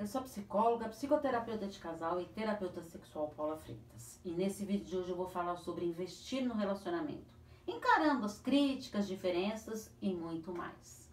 eu 0.00 0.06
sou 0.06 0.22
psicóloga, 0.22 0.88
psicoterapeuta 0.88 1.66
de 1.66 1.78
casal 1.78 2.18
e 2.22 2.24
terapeuta 2.24 2.80
sexual 2.80 3.34
Paula 3.36 3.58
Freitas. 3.58 4.18
E 4.24 4.30
nesse 4.30 4.64
vídeo 4.64 4.86
de 4.86 4.96
hoje 4.96 5.10
eu 5.10 5.16
vou 5.16 5.28
falar 5.28 5.56
sobre 5.56 5.84
investir 5.84 6.42
no 6.42 6.54
relacionamento, 6.54 7.38
encarando 7.66 8.24
as 8.24 8.40
críticas, 8.40 9.06
diferenças 9.06 9.94
e 10.00 10.14
muito 10.14 10.54
mais. 10.54 11.06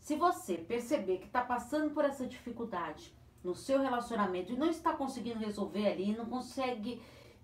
Se 0.00 0.16
você 0.16 0.58
perceber 0.58 1.18
que 1.18 1.26
está 1.26 1.40
passando 1.40 1.94
por 1.94 2.04
essa 2.04 2.26
dificuldade 2.26 3.14
no 3.44 3.54
seu 3.54 3.80
relacionamento 3.80 4.52
e 4.52 4.56
não 4.56 4.70
está 4.70 4.92
conseguindo 4.92 5.38
resolver 5.38 5.86
ali, 5.86 6.16
não 6.16 6.26
consegue 6.26 7.00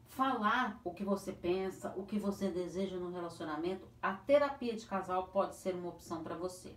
falar 0.08 0.80
o 0.82 0.92
que 0.92 1.04
você 1.04 1.32
pensa, 1.32 1.94
o 1.96 2.04
que 2.04 2.18
você 2.18 2.48
deseja 2.48 2.96
no 2.96 3.12
relacionamento, 3.12 3.86
a 4.02 4.14
terapia 4.14 4.74
de 4.74 4.84
casal 4.84 5.28
pode 5.28 5.54
ser 5.54 5.76
uma 5.76 5.90
opção 5.90 6.24
para 6.24 6.34
você. 6.34 6.74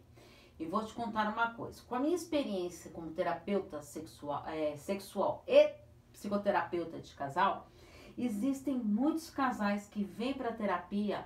E 0.59 0.65
vou 0.65 0.85
te 0.85 0.93
contar 0.93 1.31
uma 1.31 1.53
coisa. 1.53 1.81
Com 1.87 1.95
a 1.95 1.99
minha 1.99 2.15
experiência 2.15 2.91
como 2.91 3.11
terapeuta 3.11 3.81
sexual, 3.81 4.45
é, 4.47 4.77
sexual 4.77 5.43
e 5.47 5.73
psicoterapeuta 6.13 7.00
de 7.00 7.13
casal, 7.13 7.68
existem 8.18 8.77
muitos 8.77 9.29
casais 9.29 9.87
que 9.87 10.04
vêm 10.04 10.33
para 10.33 10.54
terapia 10.54 11.25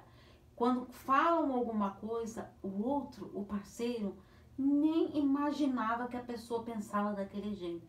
quando 0.60 0.86
falam 0.88 1.54
alguma 1.54 1.92
coisa, 1.92 2.52
o 2.62 2.84
outro, 2.84 3.32
o 3.34 3.46
parceiro, 3.46 4.18
nem 4.58 5.18
imaginava 5.18 6.10
que 6.10 6.18
a 6.18 6.22
pessoa 6.22 6.64
pensava 6.64 7.14
daquele 7.14 7.56
jeito. 7.56 7.88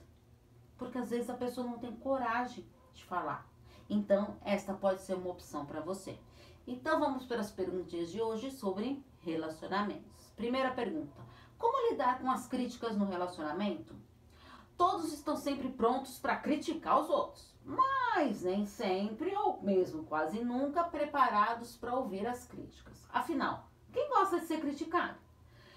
Porque 0.79 0.97
às 0.97 1.11
vezes 1.11 1.29
a 1.29 1.35
pessoa 1.35 1.67
não 1.67 1.79
tem 1.79 1.97
coragem 1.97 2.65
de 2.95 3.05
falar. 3.05 3.45
Então, 3.89 4.37
esta 4.45 4.73
pode 4.73 5.03
ser 5.03 5.15
uma 5.15 5.31
opção 5.31 5.67
para 5.67 5.81
você. 5.81 6.17
Então, 6.65 7.01
vamos 7.01 7.27
para 7.27 7.41
as 7.41 7.51
perguntas 7.51 8.09
de 8.13 8.23
hoje 8.23 8.53
sobre 8.53 9.05
relacionamentos. 9.19 10.30
Primeira 10.41 10.71
pergunta: 10.71 11.21
Como 11.59 11.91
lidar 11.91 12.19
com 12.19 12.31
as 12.31 12.49
críticas 12.49 12.97
no 12.97 13.05
relacionamento? 13.05 13.95
Todos 14.75 15.13
estão 15.13 15.37
sempre 15.37 15.69
prontos 15.69 16.19
para 16.19 16.35
criticar 16.35 16.99
os 16.99 17.11
outros, 17.11 17.55
mas 17.63 18.41
nem 18.41 18.65
sempre, 18.65 19.37
ou 19.37 19.61
mesmo 19.61 20.05
quase 20.05 20.43
nunca, 20.43 20.83
preparados 20.83 21.77
para 21.77 21.95
ouvir 21.95 22.27
as 22.27 22.47
críticas. 22.47 23.07
Afinal, 23.13 23.69
quem 23.93 24.09
gosta 24.09 24.41
de 24.41 24.47
ser 24.47 24.63
criticado? 24.63 25.19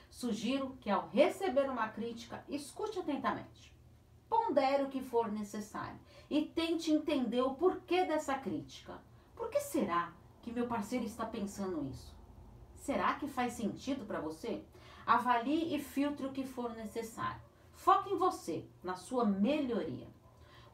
Sugiro 0.09 0.77
que 0.79 0.89
ao 0.89 1.09
receber 1.09 1.69
uma 1.69 1.89
crítica, 1.89 2.41
escute 2.47 2.99
atentamente. 2.99 3.75
Pondere 4.29 4.83
o 4.83 4.89
que 4.89 5.01
for 5.01 5.29
necessário 5.29 5.99
e 6.29 6.41
tente 6.41 6.89
entender 6.89 7.41
o 7.41 7.55
porquê 7.55 8.05
dessa 8.05 8.35
crítica. 8.35 8.97
Por 9.35 9.49
que 9.49 9.59
será 9.59 10.13
que 10.41 10.53
meu 10.53 10.67
parceiro 10.67 11.03
está 11.03 11.25
pensando 11.25 11.85
isso? 11.85 12.22
Será 12.83 13.13
que 13.13 13.29
faz 13.29 13.53
sentido 13.53 14.05
para 14.05 14.19
você? 14.19 14.61
Avalie 15.05 15.73
e 15.73 15.79
filtre 15.79 16.25
o 16.25 16.33
que 16.33 16.45
for 16.45 16.75
necessário. 16.75 17.39
Foque 17.71 18.09
em 18.09 18.17
você, 18.17 18.67
na 18.83 18.97
sua 18.97 19.23
melhoria. 19.23 20.05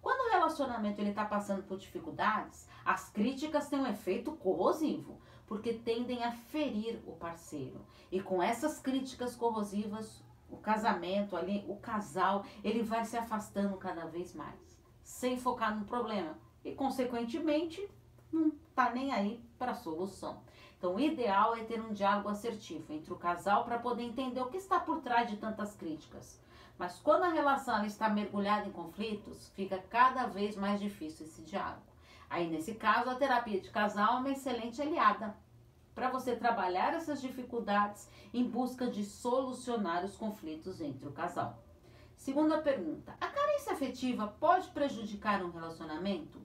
Quando 0.02 0.21
o 0.21 0.31
relacionamento 0.31 0.99
está 1.03 1.23
passando 1.23 1.61
por 1.61 1.77
dificuldades, 1.77 2.67
as 2.83 3.11
críticas 3.11 3.69
têm 3.69 3.77
um 3.77 3.85
efeito 3.85 4.31
corrosivo 4.31 5.21
porque 5.45 5.71
tendem 5.71 6.23
a 6.23 6.31
ferir 6.31 6.99
o 7.05 7.11
parceiro. 7.11 7.85
E 8.11 8.19
com 8.19 8.41
essas 8.41 8.80
críticas 8.80 9.35
corrosivas, 9.35 10.23
o 10.49 10.57
casamento 10.57 11.37
ali, 11.37 11.63
o 11.67 11.75
casal, 11.75 12.43
ele 12.63 12.81
vai 12.81 13.05
se 13.05 13.17
afastando 13.17 13.77
cada 13.77 14.05
vez 14.05 14.33
mais, 14.33 14.81
sem 15.03 15.37
focar 15.37 15.77
no 15.77 15.85
problema 15.85 16.35
e 16.65 16.73
consequentemente 16.73 17.87
não 18.31 18.52
tá 18.75 18.91
nem 18.91 19.11
aí 19.11 19.44
para 19.58 19.72
a 19.72 19.75
solução. 19.75 20.41
Então, 20.77 20.95
o 20.95 20.99
ideal 20.99 21.55
é 21.55 21.63
ter 21.63 21.81
um 21.81 21.91
diálogo 21.91 22.30
assertivo 22.30 22.94
entre 22.94 23.11
o 23.11 23.17
casal 23.17 23.66
para 23.66 23.80
poder 23.80 24.03
entender 24.03 24.39
o 24.39 24.47
que 24.47 24.58
está 24.58 24.80
por 24.80 25.02
trás 25.02 25.30
de 25.30 25.36
tantas 25.36 25.75
críticas. 25.75 26.39
Mas 26.77 26.97
quando 26.99 27.23
a 27.23 27.30
relação 27.30 27.83
está 27.83 28.08
mergulhada 28.09 28.67
em 28.67 28.71
conflitos, 28.71 29.49
fica 29.49 29.77
cada 29.89 30.25
vez 30.27 30.55
mais 30.55 30.80
difícil 30.80 31.25
esse 31.25 31.41
diálogo. 31.41 31.83
Aí, 32.30 32.49
nesse 32.49 32.75
caso, 32.75 33.09
a 33.09 33.16
terapia 33.16 33.59
de 33.59 33.69
casal 33.69 34.16
é 34.16 34.19
uma 34.19 34.30
excelente 34.30 34.81
aliada 34.81 35.36
para 35.93 36.09
você 36.09 36.33
trabalhar 36.33 36.93
essas 36.93 37.20
dificuldades 37.21 38.08
em 38.33 38.49
busca 38.49 38.87
de 38.87 39.04
solucionar 39.04 40.05
os 40.05 40.15
conflitos 40.15 40.80
entre 40.80 41.09
o 41.09 41.11
casal. 41.11 41.61
Segunda 42.15 42.61
pergunta: 42.61 43.14
a 43.20 43.27
carência 43.27 43.73
afetiva 43.73 44.27
pode 44.39 44.70
prejudicar 44.70 45.43
um 45.43 45.52
relacionamento? 45.52 46.39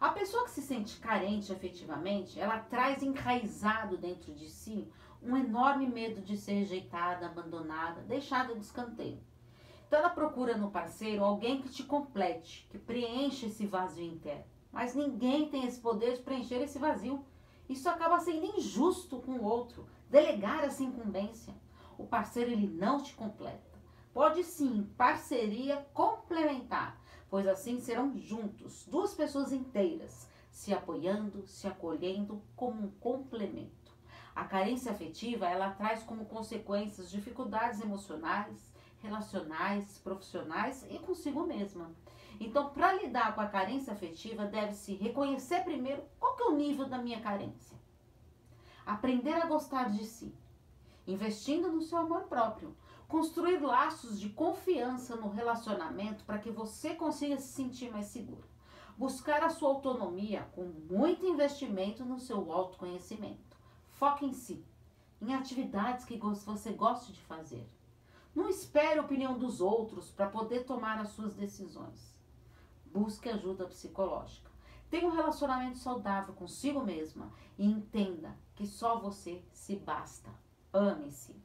A 0.00 0.08
pessoa 0.08 0.44
que 0.44 0.50
se 0.50 0.62
sente 0.62 0.98
carente 0.98 1.52
afetivamente, 1.52 2.40
ela 2.40 2.58
traz 2.58 3.02
enraizado 3.02 3.98
dentro 3.98 4.32
de 4.32 4.48
si 4.48 4.90
um 5.22 5.36
enorme 5.36 5.86
medo 5.86 6.22
de 6.22 6.38
ser 6.38 6.54
rejeitada, 6.54 7.26
abandonada, 7.26 8.00
deixada 8.00 8.54
de 8.54 8.62
escanteio. 8.62 9.20
Então 9.86 9.98
ela 9.98 10.08
procura 10.08 10.56
no 10.56 10.70
parceiro 10.70 11.22
alguém 11.22 11.60
que 11.60 11.68
te 11.68 11.82
complete, 11.82 12.66
que 12.70 12.78
preencha 12.78 13.44
esse 13.44 13.66
vazio 13.66 14.06
interno. 14.06 14.44
Mas 14.72 14.94
ninguém 14.94 15.50
tem 15.50 15.66
esse 15.66 15.80
poder 15.80 16.14
de 16.14 16.22
preencher 16.22 16.62
esse 16.62 16.78
vazio. 16.78 17.22
Isso 17.68 17.88
acaba 17.88 18.20
sendo 18.20 18.56
injusto 18.56 19.20
com 19.20 19.32
o 19.32 19.44
outro, 19.44 19.86
delegar 20.08 20.64
essa 20.64 20.82
incumbência. 20.82 21.52
O 21.98 22.06
parceiro 22.06 22.52
ele 22.52 22.68
não 22.68 23.02
te 23.02 23.14
completa. 23.14 23.78
Pode 24.14 24.44
sim, 24.44 24.88
parceria 24.96 25.86
complementar, 25.92 26.99
pois 27.30 27.46
assim 27.46 27.80
serão 27.80 28.18
juntos, 28.18 28.84
duas 28.86 29.14
pessoas 29.14 29.52
inteiras, 29.52 30.28
se 30.50 30.74
apoiando, 30.74 31.46
se 31.46 31.66
acolhendo 31.66 32.42
como 32.56 32.82
um 32.82 32.90
complemento. 32.90 33.92
A 34.34 34.44
carência 34.44 34.90
afetiva, 34.90 35.46
ela 35.48 35.70
traz 35.70 36.02
como 36.02 36.24
consequências 36.24 37.10
dificuldades 37.10 37.80
emocionais, 37.80 38.72
relacionais, 39.00 39.98
profissionais 39.98 40.84
e 40.90 40.98
consigo 40.98 41.46
mesma. 41.46 41.90
Então, 42.38 42.70
para 42.70 42.94
lidar 42.94 43.34
com 43.34 43.40
a 43.40 43.48
carência 43.48 43.92
afetiva, 43.92 44.46
deve-se 44.46 44.94
reconhecer 44.94 45.62
primeiro 45.62 46.02
qual 46.18 46.36
que 46.36 46.42
é 46.42 46.46
o 46.46 46.56
nível 46.56 46.86
da 46.86 46.98
minha 46.98 47.20
carência. 47.20 47.78
Aprender 48.84 49.34
a 49.34 49.46
gostar 49.46 49.90
de 49.90 50.04
si, 50.04 50.34
investindo 51.06 51.70
no 51.70 51.82
seu 51.82 51.98
amor 51.98 52.22
próprio. 52.24 52.74
Construir 53.10 53.58
laços 53.58 54.18
de 54.18 54.30
confiança 54.30 55.16
no 55.16 55.28
relacionamento 55.28 56.24
para 56.24 56.38
que 56.38 56.50
você 56.50 56.94
consiga 56.94 57.38
se 57.38 57.48
sentir 57.48 57.90
mais 57.90 58.06
seguro. 58.06 58.48
Buscar 58.96 59.42
a 59.42 59.50
sua 59.50 59.68
autonomia 59.68 60.48
com 60.54 60.64
muito 60.64 61.26
investimento 61.26 62.04
no 62.06 62.18
seu 62.18 62.50
autoconhecimento. 62.50 63.58
Foque 63.90 64.24
em 64.24 64.32
si, 64.32 64.64
em 65.20 65.34
atividades 65.34 66.06
que 66.06 66.16
você 66.16 66.72
goste 66.72 67.12
de 67.12 67.20
fazer. 67.20 67.68
Não 68.34 68.48
espere 68.48 68.98
a 68.98 69.02
opinião 69.02 69.38
dos 69.38 69.60
outros 69.60 70.10
para 70.10 70.30
poder 70.30 70.64
tomar 70.64 70.98
as 70.98 71.08
suas 71.08 71.34
decisões 71.34 72.18
busque 72.92 73.28
ajuda 73.28 73.66
psicológica. 73.66 74.50
Tenha 74.90 75.06
um 75.06 75.14
relacionamento 75.14 75.78
saudável 75.78 76.34
consigo 76.34 76.82
mesma 76.84 77.32
e 77.56 77.64
entenda 77.64 78.36
que 78.56 78.66
só 78.66 78.98
você 78.98 79.42
se 79.52 79.76
basta. 79.76 80.30
Ame-se. 80.72 81.36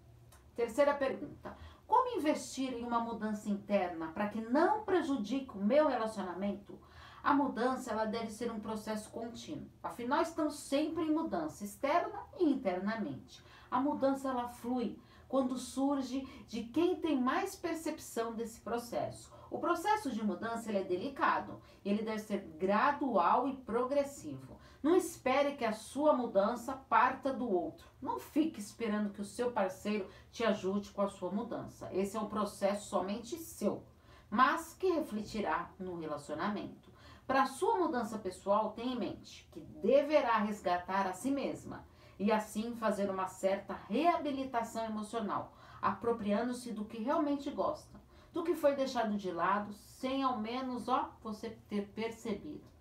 Terceira 0.55 0.93
pergunta: 0.93 1.55
Como 1.85 2.17
investir 2.17 2.73
em 2.73 2.83
uma 2.83 2.99
mudança 2.99 3.49
interna 3.49 4.07
para 4.07 4.29
que 4.29 4.39
não 4.39 4.83
prejudique 4.83 5.57
o 5.57 5.63
meu 5.63 5.87
relacionamento? 5.87 6.79
A 7.21 7.33
mudança 7.33 7.91
ela 7.91 8.05
deve 8.05 8.31
ser 8.31 8.51
um 8.51 8.59
processo 8.59 9.09
contínuo. 9.09 9.67
Afinal, 9.83 10.21
estamos 10.21 10.55
sempre 10.55 11.03
em 11.03 11.11
mudança 11.11 11.65
externa 11.65 12.19
e 12.39 12.45
internamente. 12.45 13.43
A 13.69 13.79
mudança 13.79 14.29
ela 14.29 14.47
flui 14.47 14.97
quando 15.27 15.57
surge 15.57 16.21
de 16.47 16.63
quem 16.65 16.95
tem 16.95 17.19
mais 17.19 17.55
percepção 17.55 18.33
desse 18.33 18.61
processo. 18.61 19.33
O 19.49 19.59
processo 19.59 20.11
de 20.11 20.23
mudança 20.23 20.69
ele 20.69 20.77
é 20.77 20.83
delicado, 20.83 21.59
ele 21.83 22.03
deve 22.03 22.19
ser 22.19 22.41
gradual 22.57 23.47
e 23.47 23.57
progressivo. 23.57 24.57
Não 24.85 24.95
espere 24.95 25.55
que 25.55 25.65
a 25.65 25.73
sua 25.73 26.13
mudança 26.13 26.73
parta 26.73 27.33
do 27.33 27.49
outro. 27.49 27.87
Não 27.99 28.19
fique 28.19 28.59
esperando 28.59 29.11
que 29.11 29.19
o 29.19 29.25
seu 29.25 29.51
parceiro 29.51 30.07
te 30.31 30.43
ajude 30.43 30.91
com 30.91 31.01
a 31.01 31.09
sua 31.09 31.31
mudança. 31.31 31.89
Esse 31.91 32.15
é 32.15 32.19
um 32.19 32.29
processo 32.29 32.87
somente 32.87 33.35
seu, 33.35 33.81
mas 34.29 34.75
que 34.75 34.91
refletirá 34.91 35.71
no 35.79 35.97
relacionamento. 35.99 36.91
Para 37.25 37.41
a 37.41 37.47
sua 37.47 37.79
mudança 37.79 38.19
pessoal, 38.19 38.73
tenha 38.73 38.93
em 38.93 38.99
mente 38.99 39.49
que 39.51 39.59
deverá 39.59 40.37
resgatar 40.37 41.07
a 41.07 41.13
si 41.13 41.31
mesma 41.31 41.83
e 42.19 42.31
assim 42.31 42.75
fazer 42.75 43.09
uma 43.09 43.27
certa 43.27 43.73
reabilitação 43.89 44.85
emocional, 44.85 45.57
apropriando-se 45.81 46.71
do 46.71 46.85
que 46.85 47.01
realmente 47.01 47.49
gosta 47.49 47.99
do 48.31 48.43
que 48.43 48.53
foi 48.53 48.75
deixado 48.75 49.17
de 49.17 49.31
lado, 49.31 49.73
sem 49.73 50.21
ao 50.21 50.37
menos 50.37 50.89
ó, 50.89 51.09
você 51.23 51.57
ter 51.69 51.87
percebido. 51.87 52.74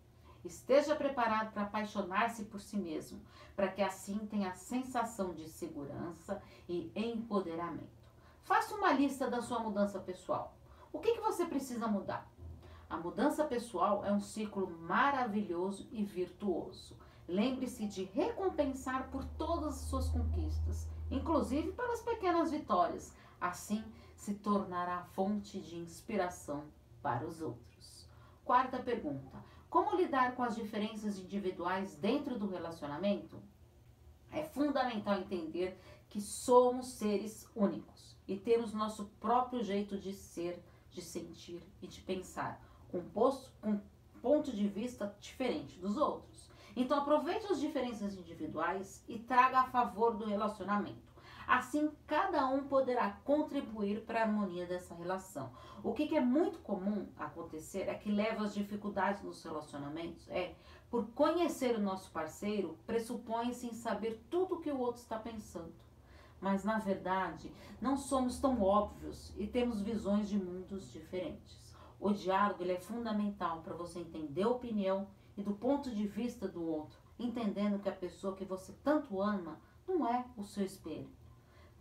Esteja 0.45 0.95
preparado 0.95 1.53
para 1.53 1.63
apaixonar-se 1.63 2.45
por 2.45 2.61
si 2.61 2.77
mesmo, 2.77 3.21
para 3.57 3.69
que 3.69 3.83
assim 3.83 4.19
tenha 4.27 4.51
a 4.51 4.55
sensação 4.55 5.33
de 5.33 5.49
segurança 5.49 6.43
e 6.69 6.93
empoderamento. 6.95 8.05
Faça 8.43 8.75
uma 8.75 8.93
lista 8.93 9.31
da 9.31 9.41
sua 9.41 9.59
mudança 9.59 9.99
pessoal. 9.99 10.55
O 10.93 11.01
que, 11.01 11.15
que 11.15 11.21
você 11.21 11.47
precisa 11.47 11.87
mudar? 11.87 12.31
A 12.91 12.97
mudança 12.99 13.43
pessoal 13.45 14.05
é 14.05 14.13
um 14.13 14.21
ciclo 14.21 14.71
maravilhoso 14.81 15.89
e 15.91 16.05
virtuoso. 16.05 16.97
Lembre-se 17.27 17.87
de 17.87 18.05
recompensar 18.05 19.09
por 19.11 19.25
todas 19.25 19.77
as 19.77 19.89
suas 19.89 20.09
conquistas, 20.11 20.87
inclusive 21.11 21.73
pelas 21.73 22.03
pequenas 22.03 22.51
vitórias. 22.51 23.15
Assim, 23.41 23.83
se 24.15 24.35
tornará 24.35 25.03
fonte 25.13 25.59
de 25.59 25.77
inspiração 25.77 26.65
para 27.03 27.27
os 27.27 27.41
outros. 27.41 28.07
Quarta 28.45 28.79
pergunta: 28.79 29.43
como 29.75 29.97
lidar 29.97 30.37
com 30.37 30.45
as 30.45 30.55
diferenças 30.55 31.19
individuais 31.19 31.97
dentro 31.97 32.39
do 32.39 32.47
relacionamento? 32.47 33.43
É 34.31 34.45
fundamental 34.45 35.19
entender 35.19 35.77
que 36.09 36.21
somos 36.21 36.93
seres 36.93 37.51
únicos 37.57 38.17
e 38.29 38.37
temos 38.37 38.73
nosso 38.73 39.07
próprio 39.19 39.65
jeito 39.65 39.99
de 39.99 40.13
ser, 40.13 40.63
de 40.93 41.03
sentir 41.03 41.61
e 41.83 41.89
de 41.89 42.01
pensar, 42.03 42.63
composto 42.89 43.51
com 43.61 43.81
ponto 44.23 44.53
de 44.53 44.69
vista 44.69 45.13
diferente 45.19 45.77
dos 45.81 45.97
outros. 45.97 46.49
Então 46.77 47.01
aproveite 47.01 47.51
as 47.51 47.59
diferenças 47.59 48.15
individuais 48.15 49.03
e 49.09 49.19
traga 49.19 49.63
a 49.63 49.71
favor 49.73 50.17
do 50.17 50.25
relacionamento. 50.25 51.14
Assim, 51.47 51.91
cada 52.07 52.47
um 52.47 52.65
poderá 52.65 53.11
contribuir 53.25 54.03
para 54.03 54.21
a 54.21 54.23
harmonia 54.23 54.67
dessa 54.67 54.95
relação. 54.95 55.53
O 55.83 55.93
que, 55.93 56.07
que 56.07 56.17
é 56.17 56.21
muito 56.21 56.59
comum 56.61 57.09
acontecer 57.19 57.89
é 57.89 57.95
que 57.95 58.11
leva 58.11 58.45
às 58.45 58.55
dificuldades 58.55 59.23
nos 59.23 59.43
relacionamentos 59.43 60.29
é 60.31 60.55
por 60.91 61.07
conhecer 61.09 61.77
o 61.77 61.83
nosso 61.83 62.11
parceiro, 62.11 62.79
pressupõe-se 62.87 63.67
em 63.67 63.75
saber 63.75 64.25
tudo 64.31 64.55
o 64.55 64.61
que 64.61 64.71
o 64.71 64.79
outro 64.79 65.03
está 65.03 65.19
pensando. 65.19 65.75
Mas 66.41 66.65
na 66.65 66.79
verdade, 66.79 67.53
não 67.81 67.97
somos 67.97 68.39
tão 68.39 68.63
óbvios 68.63 69.33
e 69.37 69.47
temos 69.47 69.81
visões 69.81 70.29
de 70.29 70.39
mundos 70.39 70.91
diferentes. 70.93 71.75
O 72.01 72.13
diálogo 72.13 72.63
ele 72.63 72.73
é 72.73 72.81
fundamental 72.81 73.61
para 73.63 73.75
você 73.75 73.99
entender 73.99 74.43
a 74.43 74.51
opinião 74.51 75.09
e 75.37 75.43
do 75.43 75.55
ponto 75.55 75.91
de 75.91 76.07
vista 76.07 76.47
do 76.47 76.63
outro, 76.63 76.99
entendendo 77.19 77.79
que 77.79 77.89
a 77.89 77.93
pessoa 77.93 78.37
que 78.37 78.45
você 78.45 78.73
tanto 78.85 79.21
ama 79.21 79.59
não 79.87 80.07
é 80.07 80.25
o 80.37 80.43
seu 80.45 80.65
espelho. 80.65 81.11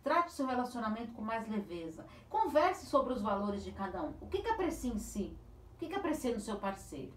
Trate 0.04 0.32
seu 0.32 0.46
relacionamento 0.46 1.12
com 1.12 1.22
mais 1.22 1.48
leveza. 1.48 2.06
Converse 2.28 2.84
sobre 2.84 3.14
os 3.14 3.22
valores 3.22 3.64
de 3.64 3.72
cada 3.72 4.02
um. 4.02 4.12
O 4.20 4.26
que, 4.26 4.42
que 4.42 4.50
aprecia 4.50 4.92
em 4.92 4.98
si? 4.98 5.34
O 5.74 5.78
que, 5.78 5.88
que 5.88 5.94
aprecia 5.94 6.34
no 6.34 6.40
seu 6.40 6.56
parceiro? 6.56 7.14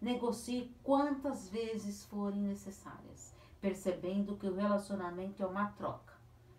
Negocie 0.00 0.74
quantas 0.82 1.48
vezes 1.48 2.04
forem 2.06 2.42
necessárias, 2.42 3.32
percebendo 3.60 4.36
que 4.36 4.48
o 4.48 4.54
relacionamento 4.54 5.44
é 5.44 5.46
uma 5.46 5.70
troca, 5.70 6.12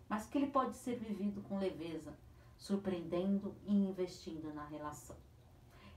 mas 0.08 0.26
que 0.26 0.38
ele 0.38 0.46
pode 0.46 0.74
ser 0.76 0.96
vivido 0.96 1.42
com 1.42 1.58
leveza, 1.58 2.16
surpreendendo 2.56 3.54
e 3.66 3.74
investindo 3.74 4.54
na 4.54 4.64
relação. 4.64 5.16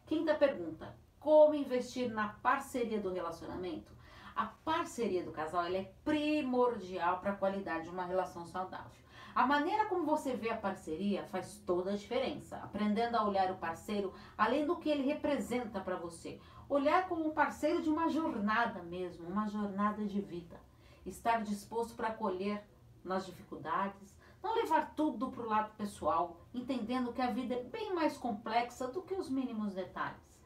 Quinta 0.06 0.36
pergunta: 0.36 0.94
como 1.22 1.56
investir 1.56 2.12
na 2.12 2.28
parceria 2.28 3.00
do 3.00 3.14
relacionamento? 3.14 3.94
A 4.36 4.46
parceria 4.46 5.24
do 5.24 5.32
casal 5.32 5.66
é 5.66 5.92
primordial 6.04 7.20
para 7.20 7.32
a 7.32 7.36
qualidade 7.36 7.86
de 7.86 7.90
uma 7.90 8.06
relação 8.06 8.46
saudável. 8.46 9.00
A 9.36 9.46
maneira 9.46 9.86
como 9.86 10.06
você 10.06 10.36
vê 10.36 10.50
a 10.50 10.58
parceria 10.58 11.24
faz 11.24 11.62
toda 11.66 11.92
a 11.92 11.96
diferença. 11.96 12.58
Aprendendo 12.58 13.16
a 13.16 13.24
olhar 13.24 13.52
o 13.52 13.58
parceiro 13.58 14.14
além 14.38 14.66
do 14.66 14.78
que 14.78 14.90
ele 14.90 15.04
representa 15.04 15.80
para 15.80 15.96
você. 15.96 16.40
Olhar 16.68 17.08
como 17.08 17.28
um 17.28 17.32
parceiro 17.32 17.82
de 17.82 17.90
uma 17.90 18.10
jornada 18.10 18.82
mesmo, 18.84 19.28
uma 19.28 19.48
jornada 19.48 20.06
de 20.06 20.20
vida. 20.20 20.60
Estar 21.06 21.42
disposto 21.44 21.96
para 21.96 22.10
acolher 22.10 22.64
nas 23.04 23.26
dificuldades, 23.26 24.16
não 24.42 24.56
levar 24.56 24.94
tudo 24.96 25.32
para 25.32 25.44
o 25.44 25.50
lado 25.50 25.76
pessoal, 25.76 26.38
entendendo 26.54 27.14
que 27.14 27.22
a 27.22 27.32
vida 27.32 27.56
é 27.56 27.64
bem 27.64 27.94
mais 27.94 28.18
complexa 28.18 28.88
do 28.88 29.02
que 29.02 29.14
os 29.14 29.30
mínimos 29.30 29.74
detalhes. 29.74 30.40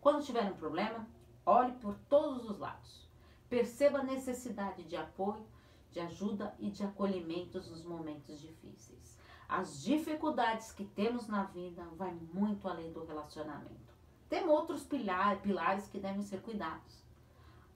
Quando 0.00 0.24
tiver 0.24 0.44
um 0.44 0.56
problema, 0.56 1.06
olhe 1.46 1.72
por 1.72 1.94
todos 2.08 2.48
os 2.48 2.58
lados. 2.58 3.03
Perceba 3.54 4.00
a 4.00 4.02
necessidade 4.02 4.82
de 4.82 4.96
apoio, 4.96 5.46
de 5.92 6.00
ajuda 6.00 6.52
e 6.58 6.72
de 6.72 6.82
acolhimentos 6.82 7.70
nos 7.70 7.84
momentos 7.84 8.40
difíceis. 8.40 9.16
As 9.48 9.80
dificuldades 9.80 10.72
que 10.72 10.84
temos 10.84 11.28
na 11.28 11.44
vida 11.44 11.84
vai 11.92 12.12
muito 12.32 12.66
além 12.66 12.92
do 12.92 13.04
relacionamento. 13.04 13.94
Tem 14.28 14.44
outros 14.48 14.82
pilar, 14.82 15.40
pilares 15.40 15.86
que 15.86 16.00
devem 16.00 16.24
ser 16.24 16.42
cuidados. 16.42 17.04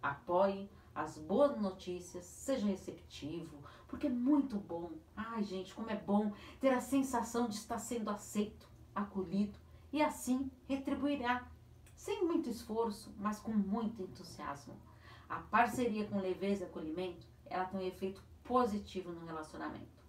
Apoie 0.02 0.68
as 0.92 1.16
boas 1.16 1.56
notícias, 1.56 2.24
seja 2.24 2.66
receptivo, 2.66 3.62
porque 3.86 4.08
é 4.08 4.10
muito 4.10 4.56
bom. 4.56 4.90
Ai, 5.14 5.44
gente, 5.44 5.72
como 5.72 5.90
é 5.90 5.96
bom 5.96 6.32
ter 6.60 6.70
a 6.70 6.80
sensação 6.80 7.46
de 7.46 7.54
estar 7.54 7.78
sendo 7.78 8.10
aceito, 8.10 8.68
acolhido 8.92 9.56
e 9.92 10.02
assim 10.02 10.50
retribuirá 10.66 11.48
sem 11.94 12.24
muito 12.24 12.50
esforço, 12.50 13.14
mas 13.16 13.38
com 13.38 13.52
muito 13.52 14.02
entusiasmo. 14.02 14.87
A 15.28 15.40
parceria 15.40 16.06
com 16.06 16.20
leveza 16.20 16.64
e 16.64 16.66
acolhimento, 16.66 17.26
ela 17.46 17.66
tem 17.66 17.80
um 17.80 17.86
efeito 17.86 18.22
positivo 18.42 19.12
no 19.12 19.26
relacionamento. 19.26 20.02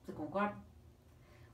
Você 0.00 0.12
concorda? 0.12 0.56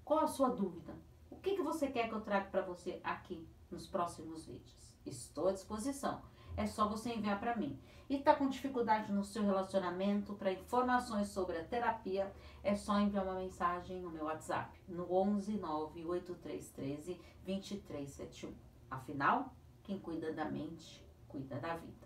Qual 0.04 0.20
a 0.20 0.28
sua 0.28 0.50
dúvida? 0.50 0.94
O 1.28 1.36
que, 1.36 1.56
que 1.56 1.62
você 1.62 1.88
quer 1.88 2.08
que 2.08 2.14
eu 2.14 2.20
traga 2.20 2.48
para 2.48 2.62
você 2.62 3.00
aqui 3.02 3.46
nos 3.70 3.88
próximos 3.88 4.46
vídeos? 4.46 4.94
Estou 5.04 5.48
à 5.48 5.52
disposição. 5.52 6.22
É 6.56 6.64
só 6.64 6.88
você 6.88 7.12
enviar 7.12 7.40
para 7.40 7.56
mim. 7.56 7.78
E 8.08 8.16
está 8.16 8.34
com 8.36 8.48
dificuldade 8.48 9.12
no 9.12 9.24
seu 9.24 9.42
relacionamento, 9.42 10.34
para 10.34 10.52
informações 10.52 11.28
sobre 11.28 11.58
a 11.58 11.64
terapia, 11.64 12.32
é 12.62 12.76
só 12.76 13.00
enviar 13.00 13.24
uma 13.24 13.34
mensagem 13.34 14.00
no 14.00 14.10
meu 14.10 14.26
WhatsApp, 14.26 14.80
no 14.88 15.12
11 15.12 15.58
98313 15.58 17.20
2371. 17.44 18.54
Afinal, 18.88 19.52
quem 19.82 19.98
cuida 19.98 20.32
da 20.32 20.44
mente, 20.44 21.04
cuida 21.26 21.58
da 21.58 21.76
vida. 21.76 22.05